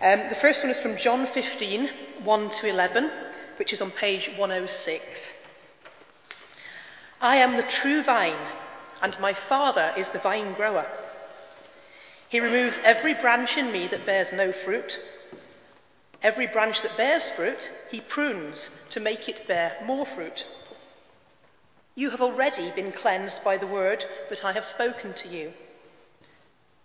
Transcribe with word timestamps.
Um, 0.00 0.28
the 0.28 0.38
first 0.40 0.62
one 0.62 0.70
is 0.70 0.78
from 0.78 0.96
John 0.96 1.26
15, 1.34 1.90
1 2.22 2.50
to 2.50 2.68
11, 2.68 3.10
which 3.56 3.72
is 3.72 3.80
on 3.80 3.90
page 3.90 4.30
106. 4.36 5.04
I 7.20 7.36
am 7.38 7.56
the 7.56 7.64
true 7.64 8.04
vine, 8.04 8.52
and 9.02 9.18
my 9.18 9.34
Father 9.34 9.92
is 9.96 10.06
the 10.12 10.20
vine 10.20 10.54
grower. 10.54 10.86
He 12.28 12.38
removes 12.38 12.78
every 12.84 13.12
branch 13.12 13.56
in 13.56 13.72
me 13.72 13.88
that 13.88 14.06
bears 14.06 14.28
no 14.32 14.52
fruit. 14.52 15.00
Every 16.22 16.46
branch 16.46 16.80
that 16.82 16.96
bears 16.96 17.28
fruit, 17.34 17.68
he 17.90 18.00
prunes 18.00 18.70
to 18.90 19.00
make 19.00 19.28
it 19.28 19.48
bear 19.48 19.78
more 19.84 20.06
fruit. 20.06 20.46
You 21.96 22.10
have 22.10 22.20
already 22.20 22.70
been 22.70 22.92
cleansed 22.92 23.42
by 23.42 23.56
the 23.56 23.66
word 23.66 24.04
that 24.30 24.44
I 24.44 24.52
have 24.52 24.64
spoken 24.64 25.12
to 25.14 25.28
you. 25.28 25.54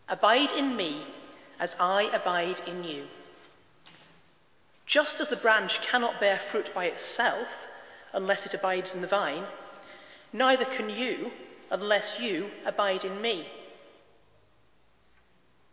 Abide 0.09 0.51
in 0.51 0.75
me 0.75 1.05
as 1.59 1.75
I 1.79 2.03
abide 2.13 2.61
in 2.67 2.83
you. 2.83 3.05
Just 4.85 5.21
as 5.21 5.29
the 5.29 5.35
branch 5.35 5.79
cannot 5.81 6.19
bear 6.19 6.39
fruit 6.51 6.73
by 6.73 6.85
itself 6.85 7.47
unless 8.11 8.45
it 8.45 8.53
abides 8.53 8.93
in 8.93 9.01
the 9.01 9.07
vine, 9.07 9.45
neither 10.31 10.65
can 10.65 10.89
you 10.89 11.31
unless 11.71 12.19
you 12.19 12.51
abide 12.65 13.03
in 13.03 13.21
me. 13.21 13.47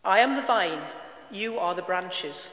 I 0.04 0.20
am 0.20 0.36
the 0.36 0.42
vine, 0.42 0.82
you 1.30 1.58
are 1.58 1.74
the 1.74 1.82
branches. 1.82 2.48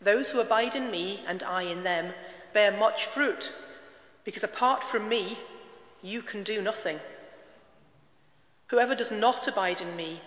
Those 0.00 0.28
who 0.28 0.40
abide 0.40 0.74
in 0.74 0.90
me 0.90 1.22
and 1.26 1.42
I 1.42 1.62
in 1.62 1.84
them 1.84 2.12
bear 2.52 2.76
much 2.76 3.06
fruit, 3.14 3.52
because 4.24 4.44
apart 4.44 4.84
from 4.90 5.08
me, 5.08 5.38
you 6.02 6.20
can 6.20 6.42
do 6.42 6.60
nothing. 6.60 7.00
Whoever 8.68 8.94
does 8.94 9.10
not 9.10 9.48
abide 9.48 9.80
in 9.80 9.96
me 9.96 10.20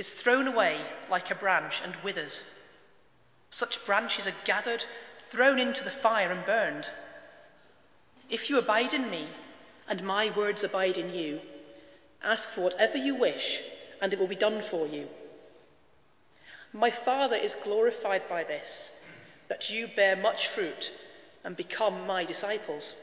is 0.00 0.08
thrown 0.08 0.48
away 0.48 0.80
like 1.10 1.30
a 1.30 1.34
branch 1.34 1.74
and 1.84 1.94
withers. 2.02 2.42
Such 3.50 3.84
branches 3.84 4.26
are 4.26 4.46
gathered, 4.46 4.82
thrown 5.30 5.58
into 5.58 5.84
the 5.84 5.90
fire, 6.02 6.32
and 6.32 6.46
burned. 6.46 6.88
If 8.30 8.48
you 8.48 8.58
abide 8.58 8.94
in 8.94 9.10
me, 9.10 9.28
and 9.86 10.02
my 10.02 10.34
words 10.34 10.64
abide 10.64 10.96
in 10.96 11.12
you, 11.12 11.40
ask 12.22 12.48
for 12.54 12.62
whatever 12.62 12.96
you 12.96 13.14
wish, 13.14 13.60
and 14.00 14.10
it 14.14 14.18
will 14.18 14.26
be 14.26 14.36
done 14.36 14.62
for 14.70 14.86
you. 14.86 15.06
My 16.72 16.90
Father 16.90 17.36
is 17.36 17.54
glorified 17.62 18.22
by 18.26 18.42
this, 18.44 18.88
that 19.50 19.68
you 19.68 19.86
bear 19.94 20.16
much 20.16 20.48
fruit 20.54 20.92
and 21.44 21.58
become 21.58 22.06
my 22.06 22.24
disciples. 22.24 22.94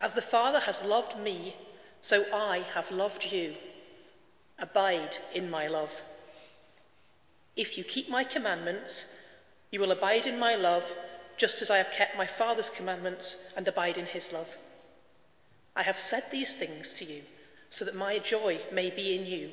As 0.00 0.14
the 0.14 0.22
Father 0.22 0.60
has 0.60 0.80
loved 0.82 1.18
me, 1.18 1.56
so 2.00 2.24
I 2.32 2.64
have 2.72 2.90
loved 2.90 3.26
you. 3.30 3.56
Abide 4.58 5.18
in 5.34 5.50
my 5.50 5.66
love. 5.66 5.90
If 7.56 7.76
you 7.76 7.84
keep 7.84 8.08
my 8.08 8.24
commandments, 8.24 9.04
you 9.70 9.80
will 9.80 9.92
abide 9.92 10.26
in 10.26 10.38
my 10.38 10.54
love, 10.54 10.84
just 11.36 11.60
as 11.60 11.70
I 11.70 11.78
have 11.78 11.90
kept 11.90 12.16
my 12.16 12.26
Father's 12.26 12.70
commandments 12.70 13.36
and 13.56 13.66
abide 13.68 13.98
in 13.98 14.06
his 14.06 14.32
love. 14.32 14.48
I 15.74 15.82
have 15.82 15.98
said 15.98 16.24
these 16.30 16.54
things 16.54 16.92
to 16.94 17.04
you, 17.04 17.22
so 17.68 17.84
that 17.84 17.94
my 17.94 18.18
joy 18.18 18.60
may 18.72 18.90
be 18.90 19.14
in 19.14 19.26
you, 19.26 19.50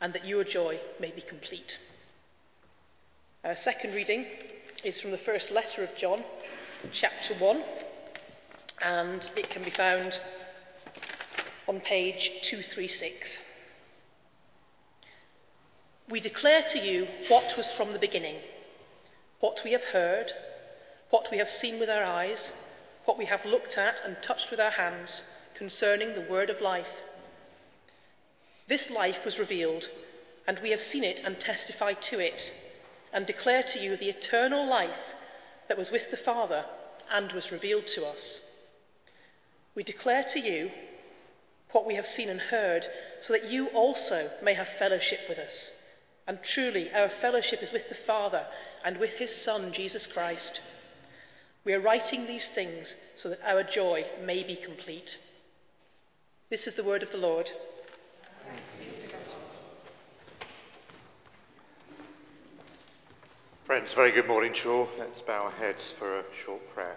and 0.00 0.14
that 0.14 0.24
your 0.24 0.44
joy 0.44 0.80
may 0.98 1.10
be 1.10 1.20
complete. 1.20 1.78
Our 3.44 3.56
second 3.56 3.94
reading 3.94 4.26
is 4.84 5.00
from 5.00 5.10
the 5.10 5.18
first 5.18 5.50
letter 5.50 5.84
of 5.84 5.94
John, 5.96 6.24
chapter 6.92 7.34
1, 7.34 7.64
and 8.82 9.30
it 9.36 9.50
can 9.50 9.64
be 9.64 9.70
found 9.70 10.18
on 11.68 11.80
page 11.80 12.30
236. 12.44 13.38
We 16.10 16.18
declare 16.18 16.64
to 16.72 16.78
you 16.80 17.06
what 17.28 17.56
was 17.56 17.70
from 17.70 17.92
the 17.92 17.98
beginning, 17.98 18.38
what 19.38 19.60
we 19.64 19.70
have 19.72 19.84
heard, 19.92 20.32
what 21.10 21.30
we 21.30 21.38
have 21.38 21.48
seen 21.48 21.78
with 21.78 21.88
our 21.88 22.02
eyes, 22.02 22.52
what 23.04 23.16
we 23.16 23.26
have 23.26 23.44
looked 23.44 23.78
at 23.78 24.00
and 24.04 24.16
touched 24.20 24.50
with 24.50 24.58
our 24.58 24.72
hands 24.72 25.22
concerning 25.54 26.14
the 26.14 26.26
word 26.28 26.50
of 26.50 26.60
life. 26.60 26.88
This 28.66 28.90
life 28.90 29.24
was 29.24 29.38
revealed, 29.38 29.88
and 30.48 30.58
we 30.58 30.70
have 30.70 30.80
seen 30.80 31.04
it 31.04 31.20
and 31.24 31.38
testified 31.38 32.02
to 32.02 32.18
it, 32.18 32.52
and 33.12 33.24
declare 33.24 33.62
to 33.62 33.78
you 33.78 33.96
the 33.96 34.08
eternal 34.08 34.68
life 34.68 35.14
that 35.68 35.78
was 35.78 35.92
with 35.92 36.10
the 36.10 36.16
Father 36.16 36.64
and 37.08 37.30
was 37.32 37.52
revealed 37.52 37.86
to 37.86 38.04
us. 38.04 38.40
We 39.76 39.84
declare 39.84 40.24
to 40.32 40.40
you 40.40 40.72
what 41.70 41.86
we 41.86 41.94
have 41.94 42.06
seen 42.06 42.28
and 42.28 42.40
heard, 42.40 42.86
so 43.20 43.32
that 43.32 43.48
you 43.48 43.68
also 43.68 44.30
may 44.42 44.54
have 44.54 44.68
fellowship 44.76 45.20
with 45.28 45.38
us. 45.38 45.70
And 46.30 46.38
truly, 46.44 46.92
our 46.92 47.10
fellowship 47.20 47.60
is 47.60 47.72
with 47.72 47.88
the 47.88 47.96
Father 48.06 48.46
and 48.84 48.98
with 48.98 49.10
his 49.14 49.34
Son, 49.34 49.72
Jesus 49.72 50.06
Christ. 50.06 50.60
We 51.64 51.72
are 51.72 51.80
writing 51.80 52.24
these 52.24 52.46
things 52.54 52.94
so 53.16 53.30
that 53.30 53.40
our 53.44 53.64
joy 53.64 54.04
may 54.24 54.44
be 54.44 54.54
complete. 54.54 55.18
This 56.48 56.68
is 56.68 56.76
the 56.76 56.84
word 56.84 57.02
of 57.02 57.10
the 57.10 57.18
Lord. 57.18 57.50
Friends, 63.66 63.92
very 63.94 64.12
good 64.12 64.28
morning 64.28 64.54
to 64.54 64.68
you. 64.68 64.88
Let's 65.00 65.20
bow 65.22 65.46
our 65.46 65.50
heads 65.50 65.82
for 65.98 66.20
a 66.20 66.24
short 66.46 66.62
prayer. 66.72 66.94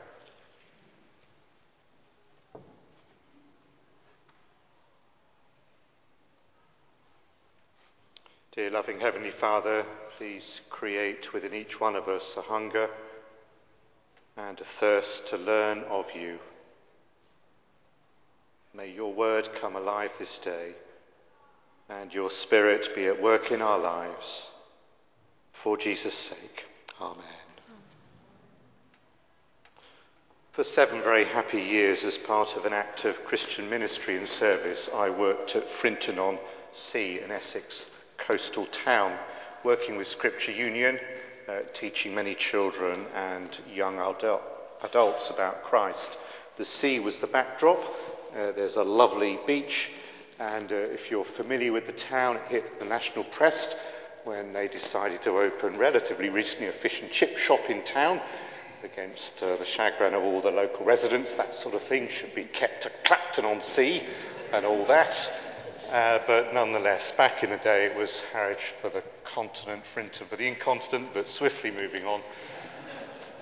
Dear 8.56 8.70
loving 8.70 9.00
Heavenly 9.00 9.32
Father, 9.32 9.84
please 10.16 10.62
create 10.70 11.34
within 11.34 11.56
each 11.56 11.80
one 11.80 11.96
of 11.96 12.08
us 12.08 12.36
a 12.38 12.44
hunger 12.44 12.88
and 14.38 14.62
a 14.62 14.80
thirst 14.80 15.28
to 15.30 15.38
learn 15.38 15.80
of 15.90 16.06
you. 16.14 16.38
May 18.76 18.92
your 18.92 19.12
word 19.12 19.50
come 19.60 19.76
alive 19.76 20.12
this 20.20 20.38
day 20.38 20.76
and 21.90 22.14
your 22.14 22.30
spirit 22.30 22.90
be 22.94 23.08
at 23.08 23.24
work 23.24 23.52
in 23.52 23.60
our 23.60 23.80
lives. 23.80 24.44
For 25.64 25.76
Jesus' 25.76 26.14
sake. 26.14 26.66
Amen. 27.02 27.26
For 30.52 30.64
seven 30.64 31.02
very 31.02 31.26
happy 31.26 31.60
years, 31.60 32.04
as 32.04 32.18
part 32.18 32.56
of 32.56 32.66
an 32.66 32.74
active 32.74 33.18
Christian 33.26 33.68
ministry 33.68 34.16
and 34.16 34.30
service, 34.30 34.90
I 34.94 35.10
worked 35.10 35.56
at 35.56 35.68
Frinton 35.82 36.20
on 36.20 36.38
Sea 36.72 37.20
in 37.20 37.32
Essex 37.32 37.86
coastal 38.18 38.66
town, 38.68 39.18
working 39.64 39.98
with 39.98 40.08
Scripture 40.08 40.52
Union, 40.52 41.00
uh, 41.48 41.60
teaching 41.74 42.16
many 42.16 42.36
children 42.36 43.06
and 43.14 43.58
young 43.74 44.00
adult, 44.00 44.42
adults 44.84 45.30
about 45.30 45.64
Christ. 45.64 46.18
The 46.58 46.66
sea 46.66 47.00
was 47.00 47.20
the 47.20 47.28
backdrop. 47.28 47.80
Uh, 48.32 48.52
there's 48.52 48.76
a 48.76 48.84
lovely 48.84 49.40
beach, 49.46 49.90
and 50.40 50.72
uh, 50.72 50.76
if 50.76 51.12
you're 51.12 51.26
familiar 51.26 51.72
with 51.72 51.88
the 51.88 51.94
town, 51.94 52.38
it 52.38 52.44
hit 52.50 52.80
the 52.80 52.86
national 52.86 53.26
press 53.26 53.76
when 54.24 54.54
they 54.54 54.68
decided 54.68 55.22
to 55.24 55.32
open 55.32 55.78
relatively 55.78 56.30
recently 56.30 56.68
a 56.68 56.74
fish 56.74 57.02
and 57.02 57.12
chip 57.12 57.38
shop 57.38 57.60
in 57.70 57.84
town 57.86 58.22
against 58.84 59.42
uh, 59.42 59.56
the 59.58 59.66
chagrin 59.66 60.14
of 60.14 60.24
all 60.24 60.42
the 60.42 60.52
local 60.52 60.86
residents. 60.86 61.34
That 61.36 61.56
sort 61.62 61.76
of 61.76 61.84
thing 61.84 62.10
should 62.10 62.34
be 62.36 62.46
kept 62.46 62.86
at 62.86 63.04
Clacton 63.06 63.46
on 63.46 63.62
Sea 63.62 64.04
and 64.52 64.66
all 64.66 64.86
that. 64.88 65.16
Uh, 65.94 66.18
but 66.26 66.56
nonetheless, 66.56 67.12
back 67.18 67.44
in 67.44 67.52
the 67.52 67.58
day, 67.58 67.86
it 67.86 67.96
was 67.96 68.10
Harwich 68.32 68.74
for 68.82 68.90
the 68.90 69.04
continent, 69.26 69.84
Frinton 69.94 70.26
for 70.28 70.36
the 70.36 70.48
incontinent, 70.48 71.14
but 71.14 71.30
swiftly 71.30 71.70
moving 71.70 72.04
on. 72.04 72.20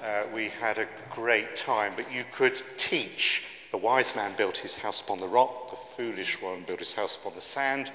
Uh, 0.04 0.24
we 0.36 0.50
had 0.50 0.78
a 0.78 0.86
great 1.12 1.56
time, 1.56 1.94
but 1.96 2.12
you 2.12 2.26
could 2.36 2.62
teach. 2.76 3.42
The 3.72 3.78
wise 3.78 4.14
man 4.18 4.36
built 4.36 4.58
his 4.58 4.76
house 4.76 5.00
upon 5.00 5.22
the 5.22 5.30
rock, 5.30 5.72
the 5.72 5.78
foolish 5.96 6.42
one 6.42 6.66
built 6.68 6.80
his 6.80 6.92
house 6.92 7.18
upon 7.22 7.36
the 7.36 7.42
sand, 7.42 7.90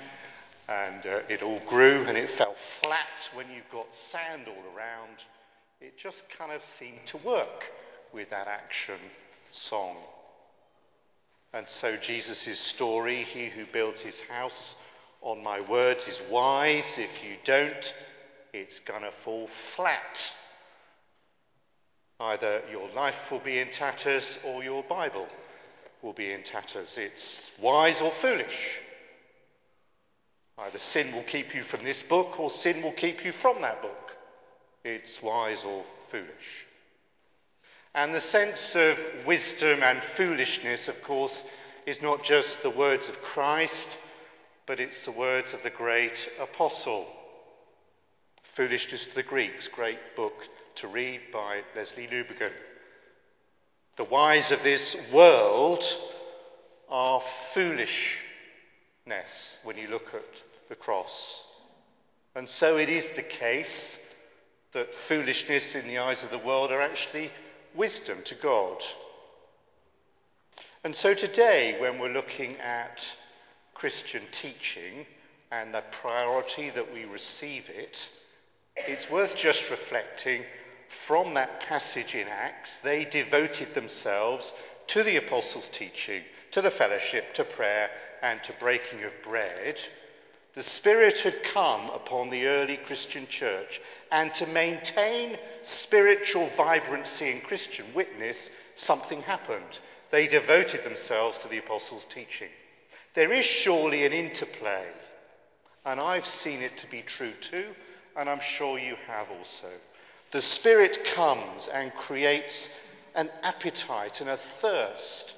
and 0.71 1.05
uh, 1.05 1.21
it 1.29 1.43
all 1.43 1.61
grew 1.69 2.07
and 2.07 2.17
it 2.17 2.31
fell 2.39 2.55
flat 2.83 3.29
when 3.35 3.51
you've 3.51 3.71
got 3.71 3.89
sand 4.11 4.47
all 4.49 4.75
around. 4.75 5.19
It 5.83 5.99
just 5.99 6.23
kind 6.39 6.53
of 6.53 6.63
seemed 6.79 7.07
to 7.09 7.19
work 7.19 7.65
with 8.15 8.31
that 8.31 8.49
action 8.49 9.01
song. 9.53 9.97
And 11.57 11.67
so 11.81 11.97
Jesus' 11.97 12.61
story, 12.61 13.25
he 13.25 13.49
who 13.49 13.65
builds 13.73 14.03
his 14.03 14.21
house 14.29 14.75
on 15.23 15.43
my 15.43 15.59
words 15.59 16.07
is 16.07 16.21
wise. 16.31 16.85
If 16.99 17.25
you 17.25 17.37
don't, 17.47 17.95
it's 18.53 18.79
going 18.81 19.01
to 19.01 19.11
fall 19.25 19.49
flat. 19.75 20.19
Either 22.21 22.61
your 22.71 22.91
life 22.91 23.15
will 23.31 23.41
be 23.41 23.59
in 23.59 23.71
tatters 23.71 24.39
or 24.45 24.63
your 24.63 24.83
Bible 24.83 25.29
will 26.03 26.13
be 26.13 26.31
in 26.31 26.43
tatters. 26.43 26.93
It's 26.99 27.41
wise 27.59 28.03
or 28.03 28.13
foolish. 28.21 28.59
Either 30.59 30.79
sin 30.79 31.15
will 31.15 31.25
keep 31.25 31.55
you 31.55 31.65
from 31.65 31.85
this 31.85 32.03
book 32.03 32.39
or 32.39 32.51
sin 32.51 32.83
will 32.83 32.93
keep 32.93 33.25
you 33.25 33.33
from 33.41 33.63
that 33.63 33.81
book. 33.81 34.13
It's 34.85 35.23
wise 35.23 35.65
or 35.65 35.87
foolish. 36.11 36.66
And 37.97 38.15
the 38.15 38.21
sense 38.21 38.61
of 38.75 38.99
wisdom 39.27 39.83
and 39.83 40.03
foolishness, 40.19 40.87
of 40.87 41.03
course, 41.03 41.43
is 41.87 42.03
not 42.03 42.23
just 42.25 42.63
the 42.63 42.69
words 42.69 43.09
of 43.09 43.15
Christ, 43.23 43.89
but 44.67 44.79
it's 44.79 45.03
the 45.07 45.13
words 45.13 45.55
of 45.55 45.63
the 45.63 45.71
great 45.71 46.13
apostle. 46.39 47.07
Foolishness 48.55 49.07
to 49.07 49.15
the 49.15 49.23
Greeks, 49.23 49.69
great 49.69 50.15
book 50.15 50.35
to 50.75 50.89
read 50.89 51.21
by 51.33 51.63
Lesslie 51.75 52.07
Newbigin. 52.07 52.53
The 53.97 54.05
wise 54.05 54.51
of 54.51 54.63
this 54.63 54.95
world 55.11 55.83
are 56.91 57.23
foolishness 57.55 57.97
when 59.65 59.79
you 59.79 59.89
look 59.89 60.13
at 60.13 60.43
the 60.69 60.75
cross. 60.75 61.43
And 62.35 62.47
so 62.47 62.77
it 62.77 62.91
is 62.91 63.07
the 63.17 63.23
case 63.23 63.99
that 64.75 64.89
foolishness 65.09 65.75
in 65.75 65.89
the 65.89 65.97
eyes 65.97 66.23
of 66.23 66.31
the 66.31 66.47
world 66.47 66.71
are 66.71 66.83
actually 66.83 67.31
wisdom 67.77 68.19
to 68.25 68.35
God. 68.35 68.79
And 70.85 70.95
so 70.95 71.15
today, 71.15 71.77
when 71.81 71.99
we're 71.99 72.13
looking 72.13 72.57
at 72.59 73.05
Christian 73.75 74.23
teaching 74.33 75.07
and 75.51 75.75
the 75.75 75.83
priority 76.01 76.71
that 76.71 76.93
we 76.93 77.05
receive 77.05 77.65
it, 77.69 77.97
it's 78.77 79.11
worth 79.11 79.37
just 79.37 79.71
reflecting 79.71 80.45
from 81.07 81.35
that 81.35 81.61
passage 81.61 82.15
in 82.15 82.29
Acts, 82.29 82.71
they 82.83 83.05
devoted 83.05 83.75
themselves 83.75 84.53
to 84.89 85.03
the 85.03 85.17
apostles' 85.17 85.69
teaching, 85.73 86.23
to 86.53 86.63
the 86.63 86.71
fellowship, 86.71 87.35
to 87.35 87.45
prayer, 87.45 87.91
and 88.23 88.43
to 88.45 88.53
breaking 88.61 89.03
of 89.05 89.13
bread. 89.25 89.77
The 90.57 90.63
Spirit 90.63 91.19
had 91.19 91.43
come 91.45 91.91
upon 91.91 92.31
the 92.31 92.47
early 92.47 92.79
Christian 92.79 93.27
church, 93.27 93.79
and 94.11 94.33
to 94.37 94.47
maintain 94.47 95.37
spiritual 95.65 96.49
vibrancy 96.57 97.31
in 97.31 97.43
Christian 97.43 97.85
witness, 97.95 98.49
something 98.75 99.21
happened. 99.21 99.79
They 100.11 100.27
devoted 100.27 100.83
themselves 100.83 101.37
to 101.39 101.49
the 101.49 101.59
apostles' 101.59 102.07
teaching. 102.09 102.49
There 103.15 103.35
is 103.35 103.45
surely 103.45 104.07
an 104.07 104.15
interplay, 104.15 104.87
and 105.85 106.01
I've 106.01 106.27
seen 106.27 106.63
it 106.63 106.79
to 106.79 106.87
be 106.87 107.03
true 107.03 107.35
too, 107.51 107.75
and 108.17 108.27
I'm 108.27 108.41
sure 108.57 108.79
you 108.79 108.97
have 109.07 109.31
also. 109.31 109.73
The 110.33 110.41
Spirit 110.41 111.05
comes 111.15 111.69
and 111.69 111.93
creates 111.95 112.71
an 113.15 113.29
appetite 113.43 114.23
and 114.23 114.31
a 114.31 114.41
thirst 114.63 115.35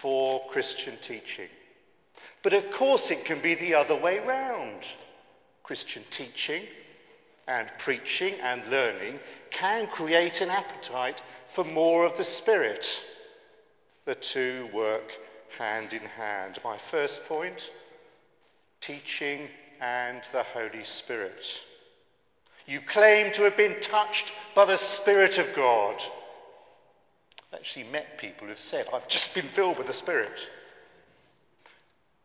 for 0.00 0.48
Christian 0.48 0.96
teaching. 1.02 1.48
But 2.42 2.52
of 2.52 2.70
course, 2.72 3.10
it 3.10 3.24
can 3.24 3.42
be 3.42 3.54
the 3.54 3.74
other 3.74 3.96
way 3.96 4.18
round. 4.18 4.82
Christian 5.62 6.04
teaching 6.10 6.64
and 7.46 7.68
preaching 7.78 8.34
and 8.40 8.70
learning 8.70 9.18
can 9.50 9.86
create 9.88 10.40
an 10.40 10.50
appetite 10.50 11.22
for 11.54 11.64
more 11.64 12.04
of 12.04 12.16
the 12.16 12.24
Spirit. 12.24 12.86
The 14.04 14.14
two 14.14 14.68
work 14.72 15.12
hand 15.58 15.92
in 15.92 16.02
hand. 16.02 16.58
My 16.64 16.78
first 16.90 17.20
point 17.26 17.62
teaching 18.80 19.48
and 19.80 20.22
the 20.32 20.42
Holy 20.42 20.84
Spirit. 20.84 21.44
You 22.66 22.80
claim 22.80 23.32
to 23.34 23.42
have 23.42 23.56
been 23.56 23.80
touched 23.80 24.32
by 24.54 24.66
the 24.66 24.76
Spirit 24.76 25.38
of 25.38 25.54
God. 25.56 25.96
I've 27.50 27.60
actually 27.60 27.84
met 27.84 28.18
people 28.18 28.46
who've 28.46 28.58
said, 28.58 28.86
I've 28.92 29.08
just 29.08 29.34
been 29.34 29.48
filled 29.54 29.78
with 29.78 29.86
the 29.86 29.94
Spirit. 29.94 30.38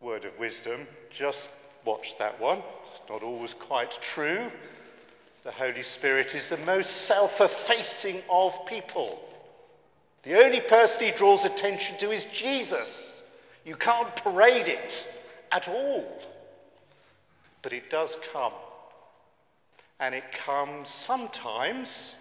Word 0.04 0.26
of 0.26 0.38
wisdom, 0.38 0.86
just 1.18 1.48
watch 1.86 2.14
that 2.20 2.40
one. 2.40 2.58
It's 2.58 3.10
not 3.10 3.24
always 3.24 3.54
quite 3.54 3.92
true. 4.14 4.52
The 5.46 5.52
Holy 5.52 5.84
Spirit 5.84 6.36
is 6.36 6.48
the 6.50 6.58
most 6.58 6.90
self 7.08 7.32
effacing 7.40 8.22
of 8.30 8.54
people. 8.68 9.20
The 10.24 10.44
only 10.44 10.60
person 10.62 11.02
he 11.02 11.12
draws 11.12 11.46
attention 11.46 11.98
to 12.00 12.12
is 12.12 12.26
Jesus. 12.34 13.22
You 13.64 13.76
can't 13.76 14.14
parade 14.18 14.68
it 14.68 15.06
at 15.52 15.68
all. 15.70 16.06
But 17.62 17.72
it 17.72 17.90
does 17.90 18.14
come 18.34 18.54
and 20.00 20.14
it 20.14 20.26
comes 20.46 20.90
sometimes 20.90 22.16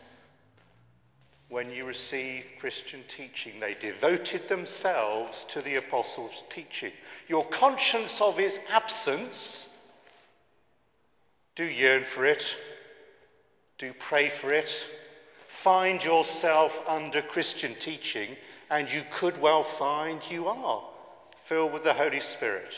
when 1.53 1.71
you 1.71 1.85
receive 1.85 2.45
Christian 2.61 3.03
teaching. 3.15 3.61
They 3.61 3.75
devoted 3.75 4.49
themselves 4.49 5.45
to 5.53 5.61
the 5.61 5.75
apostles' 5.75 6.45
teaching. 6.49 6.93
Your 7.29 7.47
conscience 7.51 8.15
of 8.23 8.39
his 8.39 8.59
absence, 8.71 9.67
do 11.55 11.65
yearn 11.65 12.07
for 12.15 12.25
it, 12.25 12.43
do 13.77 13.93
pray 14.09 14.33
for 14.41 14.51
it. 14.51 14.71
Find 15.63 16.03
yourself 16.03 16.73
under 16.89 17.21
Christian 17.21 17.75
teaching, 17.79 18.35
and 18.71 18.89
you 18.89 19.03
could 19.13 19.39
well 19.39 19.65
find 19.79 20.23
you 20.31 20.47
are 20.47 20.83
filled 21.51 21.75
with 21.75 21.85
the 21.85 21.93
Holy 21.93 22.21
Spirit. 22.21 22.73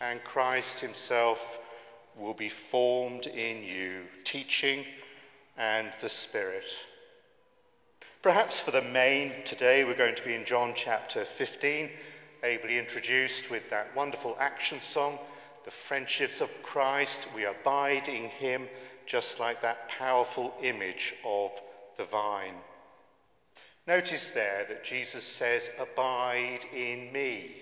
And 0.00 0.22
Christ 0.22 0.78
Himself 0.78 1.38
will 2.16 2.34
be 2.34 2.52
formed 2.70 3.26
in 3.26 3.64
you, 3.64 4.02
teaching 4.22 4.84
and 5.56 5.90
the 6.00 6.08
Spirit. 6.08 6.64
Perhaps 8.22 8.60
for 8.60 8.70
the 8.70 8.82
main, 8.82 9.32
today 9.46 9.82
we're 9.82 9.96
going 9.96 10.14
to 10.14 10.24
be 10.24 10.34
in 10.34 10.44
John 10.44 10.74
chapter 10.76 11.26
15, 11.38 11.88
ably 12.44 12.78
introduced 12.78 13.44
with 13.50 13.62
that 13.70 13.96
wonderful 13.96 14.36
action 14.38 14.78
song, 14.92 15.18
The 15.64 15.70
Friendships 15.88 16.42
of 16.42 16.50
Christ. 16.62 17.16
We 17.34 17.46
abide 17.46 18.08
in 18.08 18.24
Him, 18.24 18.68
just 19.06 19.40
like 19.40 19.62
that 19.62 19.88
powerful 19.88 20.52
image 20.62 21.14
of 21.24 21.50
the 21.96 22.04
vine. 22.04 22.56
Notice 23.86 24.30
there 24.34 24.66
that 24.68 24.84
Jesus 24.84 25.24
says, 25.24 25.62
Abide 25.80 26.66
in 26.74 27.10
me, 27.14 27.52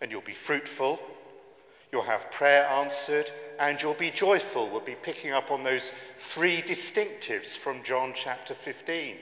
and 0.00 0.10
you'll 0.10 0.22
be 0.22 0.36
fruitful 0.46 0.98
You'll 1.94 2.02
have 2.02 2.32
prayer 2.32 2.66
answered 2.66 3.30
and 3.56 3.80
you'll 3.80 3.94
be 3.94 4.10
joyful. 4.10 4.68
We'll 4.68 4.80
be 4.80 4.96
picking 4.96 5.30
up 5.30 5.52
on 5.52 5.62
those 5.62 5.92
three 6.32 6.60
distinctives 6.60 7.56
from 7.62 7.84
John 7.84 8.14
chapter 8.16 8.56
15. 8.64 9.14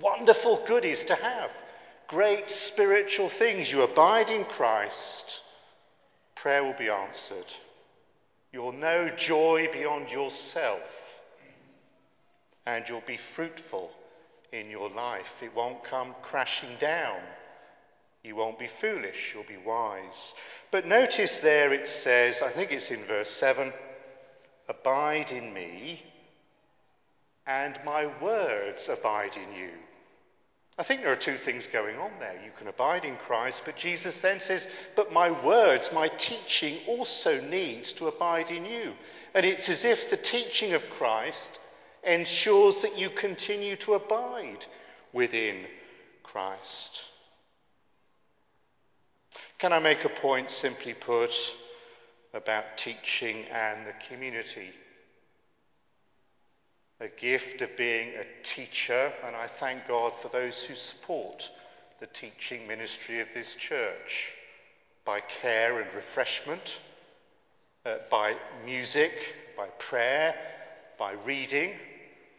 Wonderful 0.00 0.64
goodies 0.66 1.04
to 1.04 1.14
have. 1.14 1.50
Great 2.08 2.50
spiritual 2.50 3.28
things. 3.30 3.70
You 3.70 3.82
abide 3.82 4.28
in 4.28 4.44
Christ. 4.44 5.40
Prayer 6.36 6.64
will 6.64 6.76
be 6.78 6.88
answered. 6.88 7.46
You'll 8.52 8.72
know 8.72 9.10
joy 9.16 9.68
beyond 9.72 10.10
yourself. 10.10 10.80
And 12.66 12.84
you'll 12.88 13.02
be 13.06 13.18
fruitful 13.34 13.90
in 14.52 14.70
your 14.70 14.90
life. 14.90 15.26
It 15.42 15.54
won't 15.54 15.84
come 15.84 16.14
crashing 16.22 16.76
down. 16.80 17.20
You 18.22 18.36
won't 18.36 18.58
be 18.58 18.70
foolish, 18.80 19.32
you'll 19.34 19.44
be 19.44 19.56
wise. 19.56 20.34
But 20.70 20.86
notice 20.86 21.38
there 21.38 21.72
it 21.72 21.88
says, 21.88 22.40
I 22.40 22.52
think 22.52 22.70
it's 22.70 22.90
in 22.90 23.04
verse 23.06 23.30
7 23.30 23.72
Abide 24.68 25.30
in 25.32 25.52
me, 25.52 26.04
and 27.46 27.78
my 27.84 28.06
words 28.20 28.88
abide 28.88 29.36
in 29.36 29.56
you. 29.56 29.70
I 30.78 30.84
think 30.84 31.02
there 31.02 31.12
are 31.12 31.16
two 31.16 31.36
things 31.38 31.64
going 31.70 31.96
on 31.98 32.12
there. 32.18 32.40
You 32.42 32.50
can 32.56 32.66
abide 32.66 33.04
in 33.04 33.16
Christ, 33.16 33.60
but 33.64 33.76
Jesus 33.76 34.16
then 34.22 34.40
says, 34.40 34.66
But 34.96 35.12
my 35.12 35.30
words, 35.44 35.90
my 35.92 36.08
teaching 36.08 36.78
also 36.88 37.40
needs 37.40 37.92
to 37.94 38.06
abide 38.08 38.50
in 38.50 38.64
you. 38.64 38.94
And 39.34 39.44
it's 39.44 39.68
as 39.68 39.84
if 39.84 40.08
the 40.08 40.16
teaching 40.16 40.72
of 40.72 40.82
Christ 40.96 41.58
ensures 42.02 42.80
that 42.82 42.96
you 42.96 43.10
continue 43.10 43.76
to 43.76 43.94
abide 43.94 44.64
within 45.12 45.66
Christ. 46.22 47.00
Can 49.58 49.72
I 49.72 49.78
make 49.78 50.04
a 50.04 50.08
point, 50.08 50.50
simply 50.50 50.94
put, 50.94 51.30
about 52.32 52.78
teaching 52.78 53.44
and 53.52 53.86
the 53.86 53.92
community? 54.08 54.70
A 57.02 57.08
gift 57.20 57.60
of 57.62 57.76
being 57.76 58.10
a 58.10 58.46
teacher, 58.54 59.12
and 59.26 59.34
I 59.34 59.48
thank 59.58 59.88
God 59.88 60.12
for 60.22 60.28
those 60.28 60.54
who 60.62 60.76
support 60.76 61.42
the 61.98 62.06
teaching 62.06 62.68
ministry 62.68 63.20
of 63.20 63.26
this 63.34 63.56
church 63.56 64.30
by 65.04 65.18
care 65.42 65.80
and 65.80 65.92
refreshment, 65.96 66.62
uh, 67.84 67.96
by 68.08 68.36
music, 68.64 69.10
by 69.56 69.66
prayer, 69.80 70.32
by 70.96 71.14
reading. 71.26 71.72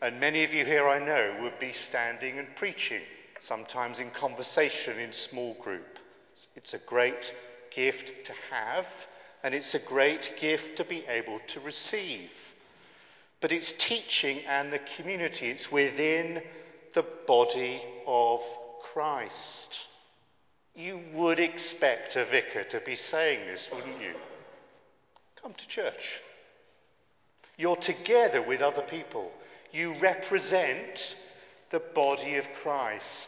And 0.01 0.21
many 0.21 0.45
of 0.45 0.53
you 0.53 0.63
here 0.63 0.87
I 0.87 0.97
know 0.97 1.39
would 1.41 1.59
be 1.59 1.73
standing 1.89 2.39
and 2.39 2.47
preaching, 2.55 3.01
sometimes 3.41 3.99
in 3.99 4.11
conversation 4.11 4.97
in 4.97 5.11
small 5.11 5.55
group. 5.55 5.99
It's 6.55 6.73
a 6.73 6.79
great 6.87 7.33
gift 7.75 8.11
to 8.27 8.33
have, 8.49 8.85
and 9.43 9.53
it's 9.53 9.73
a 9.73 9.79
great 9.79 10.37
gift 10.39 10.77
to 10.77 10.85
be 10.85 11.03
able 11.09 11.41
to 11.47 11.59
receive. 11.59 12.29
But 13.43 13.51
it's 13.51 13.73
teaching 13.73 14.39
and 14.47 14.71
the 14.71 14.79
community, 14.95 15.49
it's 15.49 15.69
within 15.69 16.41
the 16.95 17.03
body 17.27 17.81
of 18.07 18.39
Christ. 18.93 19.67
You 20.73 21.01
would 21.13 21.39
expect 21.39 22.15
a 22.15 22.23
vicar 22.23 22.63
to 22.63 22.79
be 22.85 22.95
saying 22.95 23.45
this, 23.45 23.67
wouldn't 23.73 23.99
you? 23.99 24.13
Come 25.41 25.53
to 25.55 25.67
church. 25.67 26.21
You're 27.57 27.75
together 27.75 28.41
with 28.41 28.61
other 28.61 28.83
people. 28.83 29.29
You 29.73 29.99
represent 29.99 31.15
the 31.69 31.81
body 31.93 32.37
of 32.37 32.45
Christ. 32.63 33.27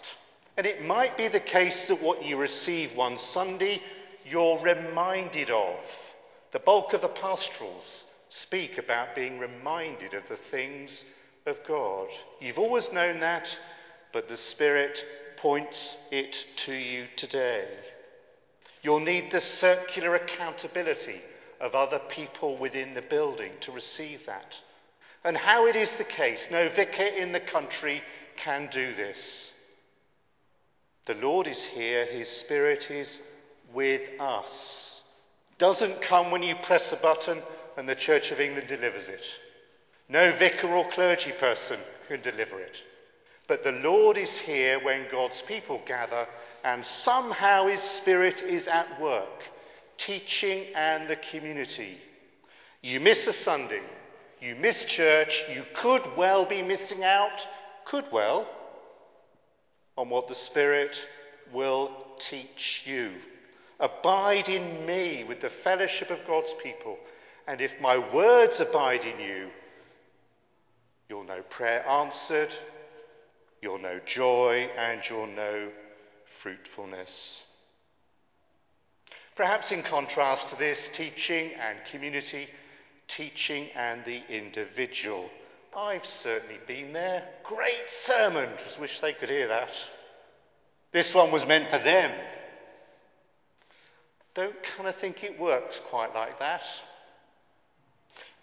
And 0.56 0.66
it 0.66 0.82
might 0.82 1.18
be 1.18 1.28
the 1.28 1.42
case 1.42 1.90
that 1.90 2.02
what 2.02 2.24
you 2.24 2.38
receive 2.38 2.96
one 2.96 3.18
Sunday, 3.18 3.82
you're 4.26 4.62
reminded 4.62 5.50
of. 5.50 5.76
The 6.54 6.60
bulk 6.60 6.94
of 6.94 7.02
the 7.02 7.10
pastorals 7.10 8.06
speak 8.42 8.78
about 8.78 9.16
being 9.16 9.40
reminded 9.40 10.14
of 10.14 10.24
the 10.30 10.40
things 10.52 11.04
of 11.46 11.58
God. 11.68 12.08
You've 12.40 12.58
always 12.58 12.92
known 12.92 13.20
that, 13.20 13.48
but 14.14 14.28
the 14.28 14.38
Spirit 14.38 14.98
points 15.38 15.98
it 16.12 16.36
to 16.66 16.74
you 16.74 17.06
today. 17.16 17.68
You'll 18.82 19.00
need 19.00 19.32
the 19.32 19.42
circular 19.42 20.16
accountability 20.16 21.22
of 21.60 21.76
other 21.76 22.00
people 22.10 22.58
within 22.58 22.94
the 22.94 23.02
building 23.02 23.52
to 23.62 23.72
receive 23.72 24.22
that. 24.26 24.54
And 25.24 25.38
how 25.38 25.66
it 25.68 25.76
is 25.76 25.90
the 25.98 26.04
case, 26.04 26.46
no 26.52 26.70
vicar 26.70 27.04
in 27.04 27.32
the 27.32 27.40
country 27.40 28.02
can 28.38 28.70
do 28.72 28.94
this. 28.96 29.54
The 31.08 31.16
Lord 31.16 31.48
is 31.48 31.64
here, 31.64 32.06
His 32.06 32.30
Spirit 32.30 32.90
is 32.90 33.20
with 33.74 34.02
us. 34.20 35.02
Doesn't 35.58 36.02
come 36.02 36.32
when 36.32 36.44
you 36.44 36.56
press 36.64 36.92
a 36.92 36.98
button 36.98 37.42
and 37.78 37.88
the 37.88 37.96
Church 37.96 38.32
of 38.32 38.40
England 38.40 38.68
delivers 38.68 39.08
it. 39.08 39.24
No 40.08 40.38
vicar 40.38 40.68
or 40.68 40.90
clergy 40.92 41.32
person 41.40 41.80
can 42.08 42.22
deliver 42.22 42.60
it. 42.60 42.78
But 43.48 43.64
the 43.64 43.72
Lord 43.72 44.18
is 44.18 44.32
here 44.46 44.84
when 44.84 45.06
God's 45.12 45.42
people 45.48 45.82
gather, 45.86 46.28
and 46.64 46.86
somehow 46.86 47.68
His 47.68 47.82
Spirit 47.82 48.42
is 48.42 48.68
at 48.68 49.00
work, 49.00 49.44
teaching 49.98 50.66
and 50.76 51.10
the 51.10 51.16
community. 51.16 51.98
You 52.82 53.00
miss 53.00 53.26
a 53.28 53.34
Sunday, 53.34 53.82
you 54.42 54.56
miss 54.56 54.84
church, 54.86 55.44
you 55.54 55.64
could 55.76 56.02
well 56.18 56.46
be 56.46 56.62
missing 56.62 57.04
out, 57.04 57.40
could 57.86 58.06
well, 58.12 58.48
on 59.98 60.10
what 60.10 60.28
the 60.28 60.36
Spirit 60.36 60.98
will 61.54 61.92
teach 62.30 62.82
you. 62.86 63.12
Abide 63.80 64.50
in 64.50 64.86
me 64.86 65.24
with 65.24 65.42
the 65.42 65.52
fellowship 65.64 66.10
of 66.10 66.20
God's 66.28 66.54
people, 66.64 66.98
and 67.48 67.62
if 67.62 67.72
my 67.80 67.98
words 68.14 68.60
abide 68.60 69.06
in 69.06 69.20
you, 69.20 69.50
you'll 71.10 71.24
know 71.24 71.42
prayer 71.50 71.88
answered, 71.88 72.50
you'll 73.62 73.80
know 73.80 74.00
joy, 74.06 74.70
and 74.78 75.02
you'll 75.10 75.28
know 75.28 75.70
fruitfulness. 76.42 77.44
Perhaps 79.36 79.72
in 79.72 79.84
contrast 79.84 80.50
to 80.50 80.56
this, 80.56 80.80
teaching 80.94 81.52
and 81.60 81.78
community, 81.92 82.48
teaching 83.08 83.70
and 83.76 84.04
the 84.06 84.22
individual. 84.30 85.30
I've 85.76 86.06
certainly 86.06 86.60
been 86.66 86.94
there. 86.94 87.28
Great 87.44 87.86
sermon. 88.06 88.50
Just 88.66 88.80
wish 88.80 89.02
they 89.02 89.14
could 89.14 89.30
hear 89.30 89.50
that. 89.50 89.70
This 90.94 91.14
one 91.14 91.32
was 91.32 91.46
meant 91.46 91.70
for 91.70 91.80
them. 91.80 92.12
Don't 94.34 94.56
kind 94.76 94.88
of 94.88 94.96
think 94.96 95.24
it 95.24 95.40
works 95.40 95.80
quite 95.90 96.16
like 96.16 96.40
that. 96.40 96.62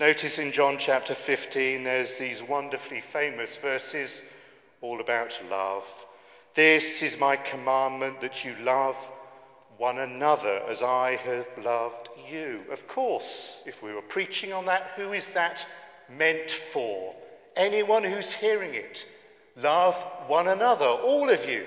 Notice 0.01 0.39
in 0.39 0.53
John 0.53 0.79
chapter 0.81 1.15
15, 1.15 1.85
there's 1.85 2.13
these 2.19 2.43
wonderfully 2.43 3.03
famous 3.13 3.57
verses 3.59 4.11
all 4.81 5.01
about 5.01 5.31
love. 5.49 5.85
This 6.57 7.03
is 7.03 7.19
my 7.19 7.37
commandment 7.37 8.21
that 8.21 8.45
you 8.45 8.57
love 8.63 8.97
one 9.77 9.99
another 9.99 10.61
as 10.69 10.83
I 10.83 11.17
have 11.25 11.47
loved 11.63 12.09
you. 12.29 12.63
Of 12.73 12.89
course, 12.89 13.59
if 13.67 13.81
we 13.83 13.93
were 13.93 14.03
preaching 14.03 14.53
on 14.53 14.67
that, 14.67 14.93
who 14.97 15.13
is 15.13 15.25
that 15.35 15.65
meant 16.11 16.51
for? 16.73 17.15
Anyone 17.55 18.03
who's 18.03 18.31
hearing 18.33 18.75
it. 18.75 18.99
Love 19.57 19.95
one 20.27 20.49
another, 20.49 20.87
all 20.87 21.31
of 21.31 21.45
you. 21.45 21.67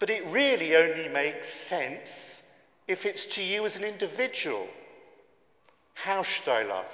But 0.00 0.10
it 0.10 0.26
really 0.32 0.74
only 0.74 1.08
makes 1.08 1.46
sense 1.68 2.08
if 2.88 3.04
it's 3.04 3.26
to 3.26 3.42
you 3.42 3.66
as 3.66 3.76
an 3.76 3.84
individual. 3.84 4.66
How 5.94 6.22
should 6.22 6.48
I 6.48 6.62
love? 6.62 6.86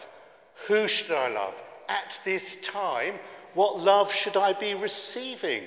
Who 0.69 0.89
should 0.89 1.11
I 1.11 1.29
love? 1.29 1.55
At 1.89 2.13
this 2.25 2.43
time, 2.65 3.15
what 3.55 3.79
love 3.79 4.13
should 4.13 4.37
I 4.37 4.53
be 4.53 4.75
receiving? 4.75 5.63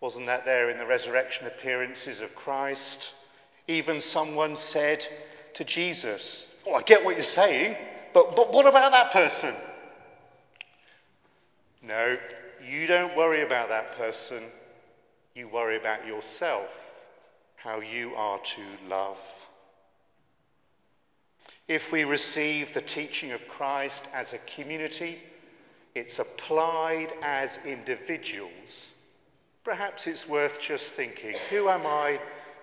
Wasn't 0.00 0.26
that 0.26 0.44
there 0.44 0.70
in 0.70 0.78
the 0.78 0.86
resurrection 0.86 1.46
appearances 1.46 2.20
of 2.20 2.34
Christ? 2.34 3.12
Even 3.66 4.00
someone 4.00 4.56
said 4.56 5.04
to 5.54 5.64
Jesus, 5.64 6.46
Oh, 6.66 6.74
I 6.74 6.82
get 6.82 7.04
what 7.04 7.16
you're 7.16 7.24
saying, 7.24 7.76
but, 8.12 8.36
but 8.36 8.52
what 8.52 8.66
about 8.66 8.92
that 8.92 9.12
person? 9.12 9.54
No, 11.82 12.16
you 12.68 12.86
don't 12.86 13.16
worry 13.16 13.42
about 13.44 13.68
that 13.68 13.96
person. 13.96 14.44
You 15.34 15.48
worry 15.48 15.78
about 15.78 16.06
yourself, 16.06 16.66
how 17.56 17.80
you 17.80 18.14
are 18.14 18.38
to 18.38 18.88
love. 18.88 19.18
If 21.68 21.90
we 21.90 22.04
receive 22.04 22.74
the 22.74 22.82
teaching 22.82 23.32
of 23.32 23.40
Christ 23.48 24.02
as 24.12 24.32
a 24.32 24.38
community, 24.54 25.18
it's 25.94 26.18
applied 26.18 27.12
as 27.22 27.50
individuals 27.64 28.90
Perhaps 29.66 30.06
it's 30.06 30.28
worth 30.28 30.60
just 30.60 30.92
thinking 30.92 31.34
who 31.50 31.68
am 31.68 31.84
I 31.84 32.20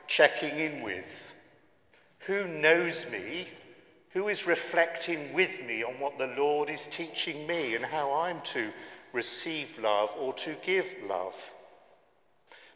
checking 0.07 0.57
in 0.57 0.81
with? 0.83 1.03
Who 2.27 2.47
knows 2.47 3.05
me? 3.11 3.49
Who 4.11 4.29
is 4.29 4.47
reflecting 4.47 5.33
with 5.33 5.51
me 5.67 5.83
on 5.83 5.99
what 5.99 6.17
the 6.17 6.33
Lord 6.37 6.69
is 6.69 6.79
teaching 6.91 7.45
me 7.45 7.75
and 7.75 7.83
how 7.83 8.13
I'm 8.13 8.39
to 8.53 8.71
receive 9.11 9.67
love 9.81 10.11
or 10.17 10.33
to 10.33 10.55
give 10.65 10.85
love? 11.05 11.33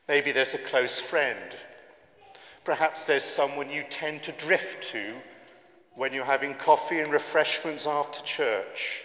Maybe 0.09 0.33
there's 0.33 0.53
a 0.53 0.69
close 0.69 0.99
friend. 1.09 1.55
Perhaps 2.65 3.05
there's 3.05 3.23
someone 3.23 3.69
you 3.69 3.85
tend 3.89 4.23
to 4.23 4.33
drift 4.33 4.89
to 4.91 5.13
when 5.97 6.13
you're 6.13 6.23
having 6.23 6.53
coffee 6.53 6.99
and 6.99 7.11
refreshments 7.11 7.87
after 7.87 8.23
church. 8.23 9.01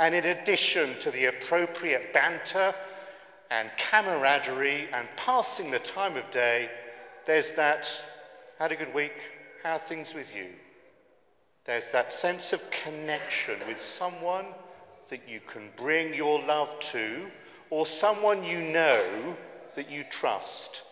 And 0.00 0.14
in 0.14 0.26
addition 0.26 1.00
to 1.00 1.12
the 1.12 1.26
appropriate 1.26 2.12
banter 2.12 2.74
and 3.50 3.70
camaraderie 3.90 4.88
and 4.92 5.08
passing 5.16 5.70
the 5.70 5.78
time 5.78 6.16
of 6.16 6.28
day, 6.32 6.68
there's 7.26 7.46
that, 7.56 7.86
had 8.58 8.72
a 8.72 8.76
good 8.76 8.92
week, 8.92 9.12
how 9.62 9.76
are 9.76 9.82
things 9.88 10.12
with 10.12 10.26
you? 10.34 10.48
There's 11.66 11.84
that 11.92 12.10
sense 12.10 12.52
of 12.52 12.60
connection 12.82 13.60
with 13.68 13.78
someone 13.96 14.46
that 15.10 15.28
you 15.28 15.40
can 15.52 15.70
bring 15.76 16.14
your 16.14 16.42
love 16.44 16.68
to, 16.92 17.26
or 17.70 17.86
someone 17.86 18.42
you 18.42 18.60
know 18.60 19.36
that 19.76 19.88
you 19.88 20.02
trust 20.10 20.82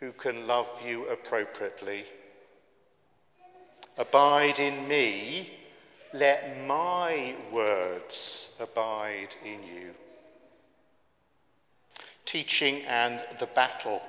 who 0.00 0.12
can 0.12 0.46
love 0.46 0.66
you 0.86 1.08
appropriately. 1.08 2.04
Abide 3.96 4.58
in 4.58 4.88
me, 4.88 5.52
let 6.12 6.64
my 6.66 7.34
words 7.52 8.50
abide 8.60 9.34
in 9.44 9.62
you 9.62 9.94
teaching 12.26 12.82
and 12.82 13.22
the 13.38 13.48
battle. 13.54 14.00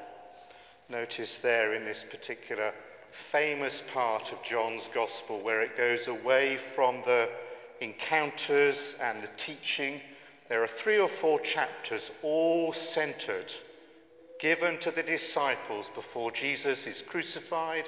Notice 0.89 1.39
there 1.43 1.73
in 1.73 1.85
this 1.85 2.03
particular 2.09 2.73
famous 3.31 3.81
part 3.93 4.31
of 4.31 4.43
John's 4.43 4.89
Gospel 4.93 5.43
where 5.43 5.61
it 5.61 5.77
goes 5.77 6.07
away 6.07 6.59
from 6.75 7.01
the 7.05 7.29
encounters 7.81 8.95
and 9.01 9.23
the 9.23 9.29
teaching. 9.37 10.01
There 10.49 10.63
are 10.63 10.69
three 10.83 10.97
or 10.97 11.09
four 11.21 11.39
chapters 11.39 12.09
all 12.21 12.73
centered, 12.73 13.51
given 14.39 14.79
to 14.79 14.91
the 14.91 15.03
disciples 15.03 15.87
before 15.95 16.31
Jesus 16.31 16.85
is 16.85 17.03
crucified, 17.07 17.85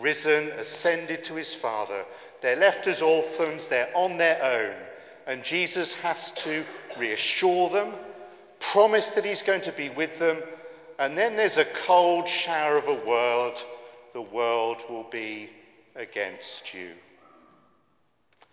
risen, 0.00 0.48
ascended 0.50 1.24
to 1.24 1.34
his 1.34 1.54
Father. 1.56 2.04
They're 2.42 2.56
left 2.56 2.86
as 2.86 3.00
orphans, 3.00 3.62
they're 3.68 3.94
on 3.96 4.18
their 4.18 4.42
own, 4.42 4.74
and 5.26 5.44
Jesus 5.44 5.92
has 5.94 6.32
to 6.44 6.64
reassure 6.98 7.70
them 7.70 7.94
promise 8.60 9.06
that 9.10 9.24
he's 9.24 9.42
going 9.42 9.62
to 9.62 9.72
be 9.72 9.90
with 9.90 10.18
them, 10.18 10.38
and 10.98 11.16
then 11.16 11.36
there's 11.36 11.56
a 11.56 11.66
cold 11.86 12.28
shower 12.28 12.78
of 12.78 12.88
a 12.88 13.06
world. 13.06 13.56
The 14.12 14.22
world 14.22 14.78
will 14.88 15.06
be 15.10 15.50
against 15.94 16.72
you. 16.74 16.92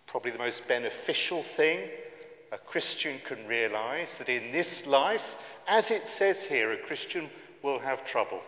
Probably 0.06 0.30
the 0.30 0.38
most 0.38 0.66
beneficial 0.68 1.42
thing 1.56 1.88
a 2.52 2.58
Christian 2.58 3.18
can 3.26 3.46
realize 3.48 4.08
that 4.18 4.28
in 4.28 4.52
this 4.52 4.86
life, 4.86 5.22
as 5.66 5.90
it 5.90 6.02
says 6.16 6.38
here, 6.44 6.72
a 6.72 6.86
Christian 6.86 7.28
will 7.62 7.80
have 7.80 8.04
trouble. 8.04 8.40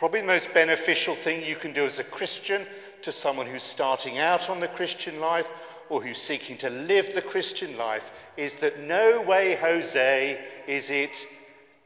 Probably 0.00 0.22
the 0.22 0.28
most 0.28 0.48
beneficial 0.54 1.14
thing 1.16 1.42
you 1.44 1.56
can 1.56 1.74
do 1.74 1.84
as 1.84 1.98
a 1.98 2.04
Christian 2.04 2.66
to 3.02 3.12
someone 3.12 3.46
who's 3.46 3.62
starting 3.62 4.16
out 4.16 4.48
on 4.48 4.58
the 4.58 4.68
Christian 4.68 5.20
life 5.20 5.44
or 5.90 6.02
who's 6.02 6.22
seeking 6.22 6.56
to 6.56 6.70
live 6.70 7.14
the 7.14 7.20
Christian 7.20 7.76
life 7.76 8.02
is 8.38 8.50
that 8.62 8.80
no 8.80 9.20
way, 9.20 9.58
Jose, 9.60 10.40
is 10.66 10.88
it 10.88 11.10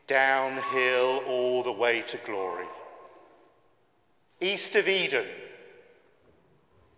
downhill 0.07 1.23
all 1.27 1.65
the 1.65 1.73
way 1.73 2.03
to 2.03 2.17
glory. 2.25 2.67
East 4.41 4.77
of 4.77 4.87
Eden, 4.87 5.27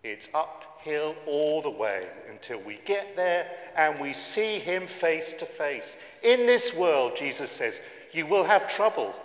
it's 0.03 0.29
uphill 0.35 1.15
all 1.25 1.63
the 1.63 1.71
way 1.71 2.05
until 2.29 2.61
we 2.61 2.79
get 2.85 3.15
there 3.15 3.47
and 3.75 3.99
we 3.99 4.13
see 4.13 4.59
him 4.59 4.87
face 5.01 5.33
to 5.39 5.47
face. 5.57 5.97
In 6.21 6.45
this 6.45 6.75
world, 6.75 7.13
Jesus 7.17 7.49
says, 7.53 7.73
you 8.11 8.27
will 8.27 8.43
have 8.43 8.69
trouble. 8.75 9.15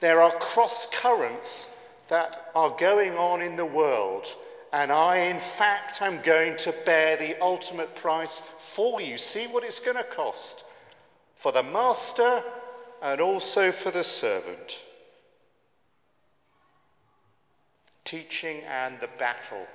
There 0.00 0.20
are 0.22 0.38
cross 0.38 0.86
currents 0.92 1.68
that 2.08 2.50
are 2.54 2.76
going 2.78 3.14
on 3.14 3.42
in 3.42 3.56
the 3.56 3.64
world, 3.64 4.26
and 4.72 4.92
I, 4.92 5.16
in 5.16 5.40
fact, 5.56 6.00
am 6.00 6.22
going 6.22 6.56
to 6.58 6.74
bear 6.84 7.16
the 7.16 7.40
ultimate 7.42 7.96
price 7.96 8.40
for 8.76 9.00
you. 9.00 9.18
See 9.18 9.46
what 9.46 9.64
it's 9.64 9.80
going 9.80 9.96
to 9.96 10.04
cost 10.04 10.64
for 11.42 11.52
the 11.52 11.62
master 11.62 12.42
and 13.02 13.20
also 13.20 13.72
for 13.72 13.90
the 13.90 14.04
servant. 14.04 14.76
Teaching 18.04 18.62
and 18.62 19.00
the 19.00 19.08
battle. 19.18 19.66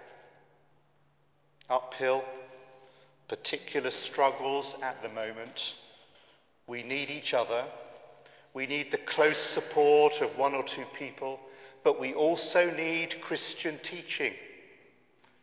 Uphill, 1.69 2.23
particular 3.27 3.91
struggles 3.91 4.75
at 4.81 5.01
the 5.01 5.09
moment. 5.09 5.75
We 6.67 6.83
need 6.83 7.09
each 7.09 7.33
other. 7.33 7.65
We 8.53 8.67
need 8.67 8.91
the 8.91 8.99
close 8.99 9.37
support 9.37 10.21
of 10.21 10.37
one 10.37 10.53
or 10.53 10.63
two 10.63 10.85
people, 10.97 11.39
but 11.83 11.99
we 11.99 12.13
also 12.13 12.69
need 12.69 13.21
Christian 13.21 13.79
teaching 13.83 14.33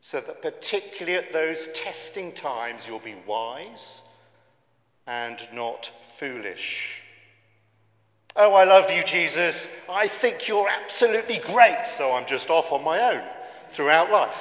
so 0.00 0.20
that 0.20 0.42
particularly 0.42 1.18
at 1.18 1.32
those 1.32 1.58
testing 1.74 2.32
times 2.32 2.82
you'll 2.86 3.00
be 3.00 3.16
wise 3.26 4.02
and 5.06 5.38
not 5.52 5.90
foolish. 6.18 7.02
Oh, 8.36 8.54
I 8.54 8.64
love 8.64 8.90
you, 8.90 9.02
Jesus. 9.04 9.56
I 9.88 10.08
think 10.08 10.46
you're 10.46 10.68
absolutely 10.68 11.38
great, 11.38 11.84
so 11.98 12.12
I'm 12.12 12.26
just 12.26 12.48
off 12.48 12.70
on 12.70 12.84
my 12.84 12.98
own 13.12 13.22
throughout 13.72 14.10
life. 14.10 14.36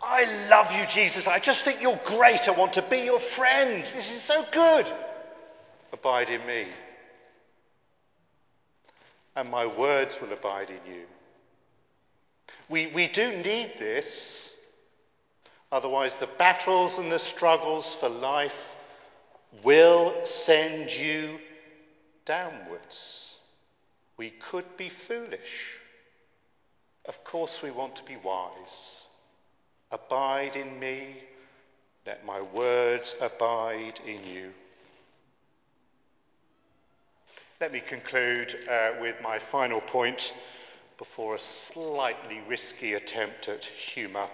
I 0.00 0.46
love 0.48 0.70
you, 0.70 0.86
Jesus. 0.86 1.26
I 1.26 1.40
just 1.40 1.64
think 1.64 1.80
you're 1.80 2.00
great. 2.06 2.46
I 2.46 2.52
want 2.52 2.74
to 2.74 2.82
be 2.82 2.98
your 2.98 3.20
friend. 3.36 3.82
This 3.82 4.10
is 4.10 4.22
so 4.22 4.44
good. 4.52 4.86
Abide 5.92 6.30
in 6.30 6.46
me. 6.46 6.66
And 9.36 9.50
my 9.50 9.66
words 9.66 10.16
will 10.20 10.32
abide 10.32 10.70
in 10.70 10.92
you. 10.92 11.04
We, 12.68 12.88
we 12.88 13.08
do 13.08 13.30
need 13.30 13.74
this. 13.78 14.50
Otherwise, 15.70 16.12
the 16.18 16.28
battles 16.38 16.98
and 16.98 17.10
the 17.12 17.18
struggles 17.18 17.96
for 18.00 18.08
life 18.08 18.52
will 19.62 20.14
send 20.24 20.90
you 20.90 21.38
downwards. 22.26 23.38
We 24.16 24.30
could 24.50 24.76
be 24.76 24.90
foolish. 25.06 25.40
Of 27.06 27.22
course, 27.24 27.58
we 27.62 27.70
want 27.70 27.96
to 27.96 28.04
be 28.04 28.16
wise. 28.22 29.02
Abide 29.90 30.56
in 30.56 30.78
me, 30.78 31.16
let 32.06 32.26
my 32.26 32.42
words 32.42 33.14
abide 33.20 34.00
in 34.06 34.24
you. 34.24 34.50
Let 37.60 37.72
me 37.72 37.80
conclude 37.80 38.54
uh, 38.70 38.90
with 39.00 39.16
my 39.20 39.40
final 39.50 39.80
point 39.80 40.32
before 40.96 41.34
a 41.34 41.40
slightly 41.72 42.40
risky 42.48 42.94
attempt 42.94 43.48
at 43.48 43.64
humour. 43.64 44.28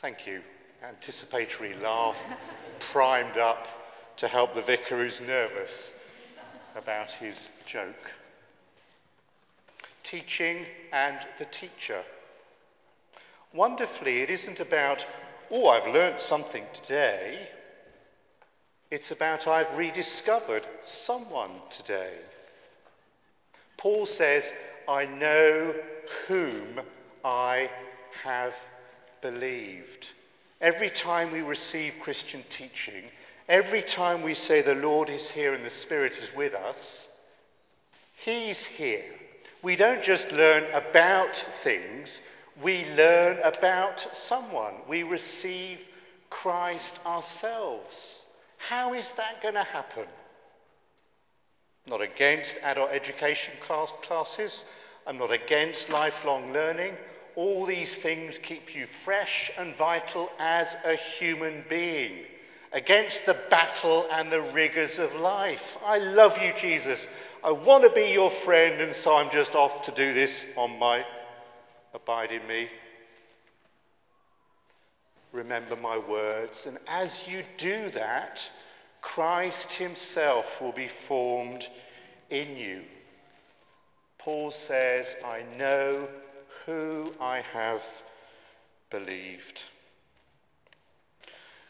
Thank 0.00 0.26
you. 0.26 0.40
Anticipatory 0.82 1.76
laugh, 1.76 2.16
primed 2.92 3.38
up 3.38 3.64
to 4.16 4.26
help 4.26 4.56
the 4.56 4.62
vicar 4.62 4.98
who's 4.98 5.20
nervous 5.24 5.92
about 6.74 7.12
his 7.12 7.36
joke. 7.64 8.10
Teaching 10.02 10.66
and 10.92 11.18
the 11.38 11.44
teacher. 11.44 12.02
Wonderfully, 13.54 14.22
it 14.22 14.30
isn't 14.30 14.58
about, 14.58 15.06
oh, 15.48 15.68
I've 15.68 15.94
learnt 15.94 16.20
something 16.20 16.64
today. 16.74 17.50
It's 18.92 19.10
about, 19.10 19.46
I've 19.46 19.78
rediscovered 19.78 20.66
someone 20.84 21.52
today. 21.70 22.12
Paul 23.78 24.04
says, 24.04 24.44
I 24.86 25.06
know 25.06 25.72
whom 26.28 26.78
I 27.24 27.70
have 28.22 28.52
believed. 29.22 30.08
Every 30.60 30.90
time 30.90 31.32
we 31.32 31.40
receive 31.40 31.94
Christian 32.02 32.44
teaching, 32.50 33.04
every 33.48 33.80
time 33.80 34.22
we 34.22 34.34
say 34.34 34.60
the 34.60 34.74
Lord 34.74 35.08
is 35.08 35.26
here 35.30 35.54
and 35.54 35.64
the 35.64 35.70
Spirit 35.70 36.12
is 36.22 36.28
with 36.36 36.52
us, 36.52 37.08
He's 38.22 38.58
here. 38.76 39.06
We 39.62 39.74
don't 39.74 40.04
just 40.04 40.30
learn 40.32 40.64
about 40.74 41.42
things, 41.64 42.20
we 42.62 42.84
learn 42.94 43.38
about 43.42 44.06
someone. 44.28 44.74
We 44.86 45.02
receive 45.02 45.78
Christ 46.28 46.92
ourselves. 47.06 48.18
How 48.68 48.94
is 48.94 49.10
that 49.16 49.42
going 49.42 49.54
to 49.54 49.64
happen? 49.64 50.06
not 51.86 52.00
against 52.00 52.54
adult 52.62 52.90
education 52.90 53.54
class 53.66 53.88
classes. 54.02 54.64
I'm 55.06 55.18
not 55.18 55.32
against 55.32 55.88
lifelong 55.88 56.52
learning. 56.52 56.94
All 57.34 57.66
these 57.66 57.94
things 57.96 58.36
keep 58.42 58.74
you 58.74 58.86
fresh 59.04 59.50
and 59.58 59.76
vital 59.76 60.30
as 60.38 60.68
a 60.84 60.96
human 61.18 61.64
being 61.68 62.24
against 62.72 63.18
the 63.26 63.36
battle 63.50 64.06
and 64.10 64.30
the 64.30 64.40
rigours 64.40 64.98
of 64.98 65.12
life. 65.14 65.60
I 65.84 65.98
love 65.98 66.38
you, 66.40 66.52
Jesus. 66.60 67.04
I 67.42 67.50
want 67.50 67.82
to 67.82 67.90
be 67.90 68.10
your 68.10 68.32
friend, 68.44 68.80
and 68.80 68.94
so 68.96 69.16
I'm 69.16 69.30
just 69.30 69.54
off 69.54 69.82
to 69.82 69.90
do 69.92 70.14
this 70.14 70.46
on 70.56 70.78
my 70.78 71.04
abide 71.92 72.30
in 72.30 72.46
me. 72.46 72.68
Remember 75.32 75.76
my 75.76 75.96
words, 75.96 76.66
and 76.66 76.78
as 76.86 77.26
you 77.26 77.42
do 77.56 77.90
that, 77.92 78.38
Christ 79.00 79.72
himself 79.72 80.44
will 80.60 80.72
be 80.72 80.90
formed 81.08 81.66
in 82.28 82.56
you. 82.56 82.82
Paul 84.18 84.52
says, 84.52 85.06
I 85.24 85.42
know 85.56 86.08
who 86.66 87.12
I 87.20 87.40
have 87.52 87.80
believed. 88.90 89.62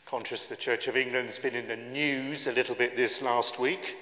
Conscious 0.07 0.47
the 0.49 0.57
Church 0.57 0.89
of 0.89 0.97
England's 0.97 1.39
been 1.39 1.55
in 1.55 1.69
the 1.69 1.77
news 1.77 2.47
a 2.47 2.53
little 2.53 2.75
bit 2.75 2.97
this 2.97 3.23
last 3.23 3.59
week. 3.59 3.97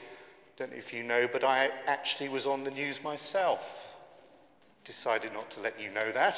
Don't 0.57 0.73
know 0.73 0.79
if 0.79 0.93
you 0.93 1.05
know, 1.05 1.29
but 1.31 1.45
I 1.45 1.69
actually 1.87 2.29
was 2.29 2.47
on 2.47 2.65
the 2.65 2.71
news 2.71 2.99
myself. 3.05 3.61
Decided 4.85 5.33
not 5.33 5.51
to 5.53 5.61
let 5.61 5.81
you 5.81 5.91
know 5.91 6.11
that 6.13 6.37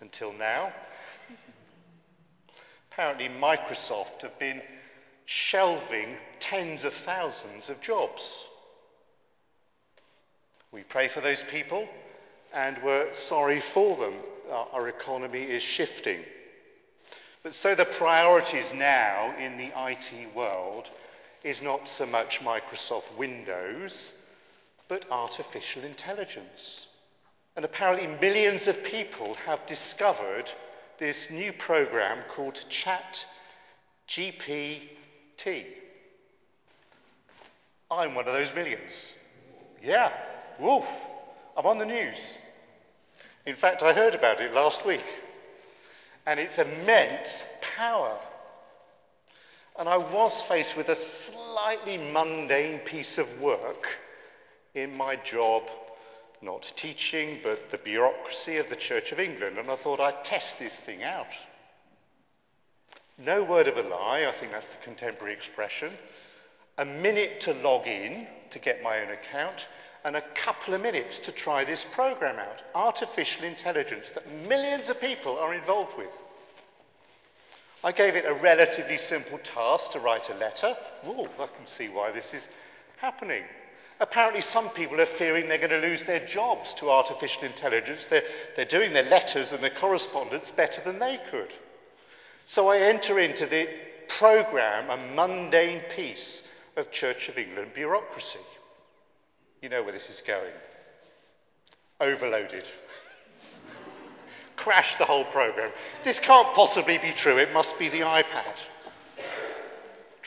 until 0.00 0.32
now. 0.32 0.72
Apparently, 2.92 3.28
Microsoft 3.28 4.20
have 4.20 4.38
been 4.38 4.60
shelving 5.24 6.16
tens 6.40 6.84
of 6.84 6.92
thousands 6.92 7.70
of 7.70 7.80
jobs. 7.80 8.20
We 10.72 10.82
pray 10.82 11.08
for 11.08 11.22
those 11.22 11.42
people 11.50 11.88
and 12.52 12.76
we're 12.84 13.14
sorry 13.28 13.62
for 13.72 13.96
them. 13.96 14.14
Our, 14.50 14.68
our 14.72 14.88
economy 14.88 15.42
is 15.42 15.62
shifting. 15.62 16.20
But 17.42 17.54
so 17.54 17.74
the 17.74 17.86
priorities 17.86 18.66
now 18.74 19.34
in 19.38 19.56
the 19.56 19.72
IT 19.74 20.34
world 20.34 20.88
is 21.42 21.62
not 21.62 21.88
so 21.96 22.04
much 22.04 22.40
Microsoft 22.40 23.16
Windows, 23.16 24.12
but 24.88 25.10
artificial 25.10 25.82
intelligence. 25.82 26.86
And 27.56 27.64
apparently, 27.64 28.06
millions 28.20 28.68
of 28.68 28.84
people 28.84 29.34
have 29.46 29.66
discovered 29.66 30.50
this 30.98 31.16
new 31.30 31.52
program 31.52 32.18
called 32.34 32.58
Chat 32.68 33.24
GPT. 34.08 34.82
I'm 37.90 38.14
one 38.14 38.26
of 38.26 38.34
those 38.34 38.54
millions. 38.54 38.92
Yeah, 39.82 40.12
woof, 40.58 40.84
I'm 41.56 41.66
on 41.66 41.78
the 41.78 41.84
news. 41.84 42.18
In 43.44 43.56
fact, 43.56 43.82
I 43.82 43.92
heard 43.92 44.14
about 44.14 44.40
it 44.40 44.54
last 44.54 44.86
week. 44.86 45.04
And 46.26 46.38
it's 46.38 46.56
immense 46.56 47.28
power. 47.76 48.18
And 49.78 49.88
I 49.88 49.96
was 49.96 50.32
faced 50.48 50.76
with 50.76 50.88
a 50.88 50.96
slightly 50.96 51.98
mundane 51.98 52.80
piece 52.80 53.18
of 53.18 53.26
work 53.40 53.86
in 54.74 54.96
my 54.96 55.16
job, 55.16 55.62
not 56.42 56.72
teaching, 56.76 57.38
but 57.42 57.70
the 57.70 57.78
bureaucracy 57.78 58.56
of 58.56 58.68
the 58.68 58.76
Church 58.76 59.12
of 59.12 59.20
England. 59.20 59.58
And 59.58 59.70
I 59.70 59.76
thought 59.76 60.00
I'd 60.00 60.24
test 60.24 60.46
this 60.58 60.74
thing 60.84 61.02
out. 61.02 61.26
No 63.18 63.44
word 63.44 63.68
of 63.68 63.76
a 63.76 63.88
lie, 63.88 64.26
I 64.26 64.34
think 64.40 64.52
that's 64.52 64.66
the 64.66 64.84
contemporary 64.84 65.34
expression. 65.34 65.92
A 66.78 66.84
minute 66.84 67.40
to 67.42 67.52
log 67.54 67.86
in 67.86 68.26
to 68.50 68.58
get 68.58 68.82
my 68.82 69.00
own 69.00 69.10
account, 69.10 69.66
and 70.04 70.16
a 70.16 70.24
couple 70.44 70.74
of 70.74 70.80
minutes 70.80 71.20
to 71.20 71.32
try 71.32 71.64
this 71.64 71.84
program 71.92 72.38
out. 72.38 72.62
Artificial 72.74 73.44
intelligence 73.44 74.06
that 74.14 74.30
millions 74.48 74.88
of 74.88 75.00
people 75.00 75.38
are 75.38 75.54
involved 75.54 75.92
with. 75.96 76.10
I 77.84 77.92
gave 77.92 78.14
it 78.14 78.24
a 78.26 78.34
relatively 78.34 78.96
simple 78.96 79.38
task 79.38 79.92
to 79.92 80.00
write 80.00 80.28
a 80.28 80.34
letter. 80.34 80.74
Ooh, 81.06 81.26
I 81.38 81.46
can 81.46 81.66
see 81.76 81.88
why 81.88 82.12
this 82.12 82.32
is 82.32 82.46
happening. 82.96 83.42
Apparently, 84.02 84.40
some 84.40 84.68
people 84.70 85.00
are 85.00 85.16
fearing 85.16 85.48
they're 85.48 85.58
going 85.58 85.70
to 85.70 85.78
lose 85.78 86.04
their 86.08 86.26
jobs 86.26 86.74
to 86.74 86.90
artificial 86.90 87.44
intelligence. 87.44 88.00
They're, 88.10 88.24
they're 88.56 88.64
doing 88.64 88.92
their 88.92 89.08
letters 89.08 89.52
and 89.52 89.62
their 89.62 89.70
correspondence 89.70 90.50
better 90.56 90.82
than 90.84 90.98
they 90.98 91.20
could. 91.30 91.52
So 92.46 92.66
I 92.66 92.78
enter 92.78 93.20
into 93.20 93.46
the 93.46 93.68
programme 94.18 94.90
a 94.90 95.14
mundane 95.14 95.82
piece 95.94 96.42
of 96.76 96.90
Church 96.90 97.28
of 97.28 97.38
England 97.38 97.70
bureaucracy. 97.74 98.40
You 99.62 99.68
know 99.68 99.84
where 99.84 99.92
this 99.92 100.10
is 100.10 100.20
going. 100.26 100.50
Overloaded. 102.00 102.64
Crash 104.56 104.98
the 104.98 105.04
whole 105.04 105.26
program. 105.26 105.70
This 106.02 106.18
can't 106.18 106.52
possibly 106.56 106.98
be 106.98 107.12
true. 107.12 107.38
It 107.38 107.52
must 107.52 107.78
be 107.78 107.88
the 107.88 108.00
iPad. 108.00 108.56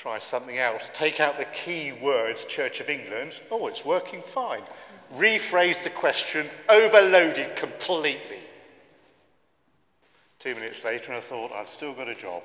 Try 0.05 0.19
something 0.19 0.59
else. 0.59 0.83
Take 0.93 1.19
out 1.19 1.39
the 1.39 1.45
key 1.45 1.91
words 1.91 2.45
Church 2.47 2.79
of 2.79 2.89
England. 2.89 3.33
Oh, 3.49 3.65
it's 3.65 3.83
working 3.83 4.21
fine. 4.35 4.61
Rephrase 5.15 5.83
the 5.83 5.89
question. 5.89 6.47
Overloaded 6.69 7.55
completely. 7.55 8.37
Two 10.37 10.53
minutes 10.53 10.77
later, 10.85 11.11
and 11.11 11.15
I 11.15 11.27
thought, 11.27 11.51
I've 11.51 11.69
still 11.69 11.95
got 11.95 12.07
a 12.07 12.13
job. 12.13 12.43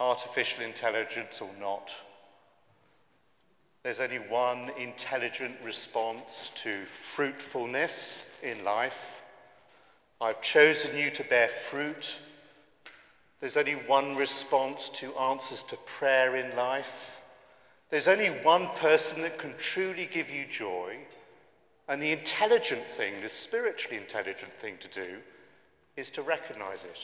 Artificial 0.00 0.64
intelligence 0.64 1.40
or 1.40 1.50
not, 1.60 1.88
there's 3.84 4.00
only 4.00 4.18
one 4.18 4.72
intelligent 4.80 5.54
response 5.64 6.50
to 6.64 6.86
fruitfulness 7.14 8.24
in 8.42 8.64
life. 8.64 8.98
I've 10.20 10.42
chosen 10.42 10.96
you 10.96 11.12
to 11.12 11.22
bear 11.22 11.50
fruit. 11.70 12.04
There's 13.40 13.56
only 13.56 13.74
one 13.74 14.16
response 14.16 14.90
to 15.00 15.14
answers 15.16 15.64
to 15.68 15.78
prayer 15.98 16.36
in 16.36 16.56
life. 16.56 16.84
There's 17.90 18.06
only 18.06 18.28
one 18.28 18.68
person 18.76 19.22
that 19.22 19.38
can 19.38 19.54
truly 19.58 20.08
give 20.12 20.28
you 20.28 20.44
joy. 20.46 20.98
And 21.88 22.00
the 22.02 22.12
intelligent 22.12 22.82
thing, 22.96 23.22
the 23.22 23.30
spiritually 23.30 23.96
intelligent 23.96 24.52
thing 24.60 24.76
to 24.80 24.88
do, 24.88 25.16
is 25.96 26.10
to 26.10 26.22
recognize 26.22 26.84
it. 26.84 26.98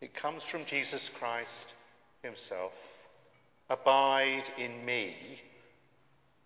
It 0.00 0.14
comes 0.14 0.42
from 0.50 0.64
Jesus 0.64 1.10
Christ 1.18 1.74
Himself. 2.22 2.72
Abide 3.68 4.50
in 4.58 4.84
me 4.84 5.16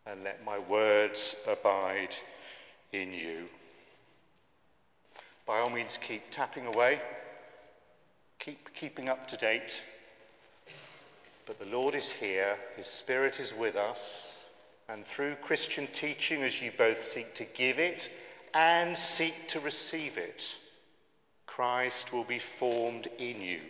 and 0.05 0.25
let 0.25 0.45
my 0.45 0.59
words 0.59 1.37
abide 1.47 2.15
in 2.93 3.13
you. 3.13 3.47
By 5.47 5.59
all 5.61 5.71
means, 5.71 5.99
keep 6.07 6.23
tapping 6.31 6.67
away, 6.67 7.01
keep 8.45 8.75
keeping 8.75 9.09
up 9.09 9.29
to 9.29 9.37
date. 9.37 9.71
But 11.47 11.59
the 11.59 11.67
Lord 11.67 11.95
is 11.95 12.09
here, 12.21 12.57
His 12.77 12.87
Spirit 12.87 13.39
is 13.39 13.53
with 13.59 13.77
us, 13.77 14.01
and 14.89 15.05
through 15.07 15.37
Christian 15.37 15.89
teaching, 15.93 16.43
as 16.43 16.61
you 16.61 16.73
both 16.77 17.03
seek 17.13 17.35
to 17.37 17.45
give 17.45 17.79
it 17.79 18.09
and 18.53 18.99
seek 19.17 19.49
to 19.49 19.61
receive 19.61 20.17
it, 20.17 20.43
Christ 21.47 22.13
will 22.13 22.25
be 22.25 22.41
formed 22.59 23.09
in 23.19 23.41
you. 23.41 23.61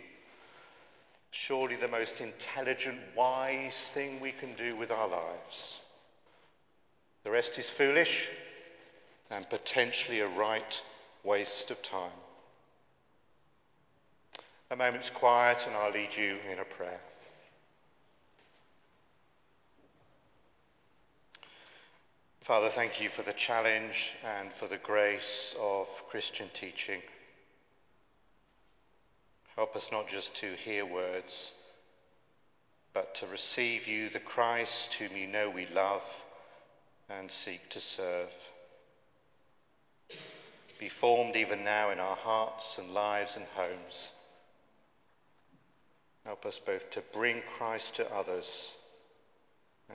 Surely 1.31 1.75
the 1.75 1.87
most 1.87 2.13
intelligent, 2.19 2.99
wise 3.15 3.77
thing 3.93 4.19
we 4.19 4.31
can 4.31 4.53
do 4.55 4.75
with 4.75 4.91
our 4.91 5.07
lives. 5.07 5.77
The 7.23 7.31
rest 7.31 7.57
is 7.57 7.69
foolish 7.77 8.27
and 9.29 9.49
potentially 9.49 10.19
a 10.19 10.27
right 10.27 10.81
waste 11.23 11.71
of 11.71 11.81
time. 11.83 12.11
A 14.71 14.75
moment's 14.77 15.09
quiet, 15.09 15.57
and 15.67 15.75
I'll 15.75 15.91
lead 15.91 16.11
you 16.15 16.37
in 16.49 16.57
a 16.57 16.63
prayer. 16.63 17.01
Father, 22.45 22.71
thank 22.73 23.01
you 23.01 23.09
for 23.09 23.21
the 23.21 23.33
challenge 23.33 24.13
and 24.25 24.49
for 24.57 24.69
the 24.69 24.77
grace 24.77 25.53
of 25.59 25.87
Christian 26.09 26.47
teaching. 26.53 27.01
Help 29.57 29.75
us 29.75 29.89
not 29.91 30.07
just 30.07 30.33
to 30.35 30.53
hear 30.55 30.85
words, 30.85 31.51
but 32.93 33.13
to 33.15 33.27
receive 33.27 33.87
you, 33.87 34.09
the 34.09 34.19
Christ 34.19 34.93
whom 34.93 35.17
you 35.17 35.27
know 35.27 35.49
we 35.49 35.67
love 35.67 36.03
and 37.09 37.29
seek 37.29 37.69
to 37.71 37.81
serve. 37.81 38.29
Be 40.79 40.87
formed 40.87 41.35
even 41.35 41.65
now 41.65 41.89
in 41.91 41.99
our 41.99 42.15
hearts 42.15 42.77
and 42.77 42.93
lives 42.93 43.35
and 43.35 43.45
homes. 43.53 44.11
Help 46.25 46.45
us 46.45 46.59
both 46.65 46.89
to 46.91 47.01
bring 47.13 47.41
Christ 47.57 47.95
to 47.95 48.13
others 48.13 48.71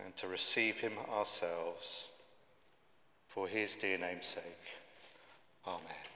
and 0.04 0.16
to 0.16 0.28
receive 0.28 0.76
him 0.76 0.92
ourselves. 1.10 2.04
For 3.28 3.46
his 3.46 3.74
dear 3.80 3.98
name's 3.98 4.26
sake. 4.26 4.42
Amen. 5.66 6.15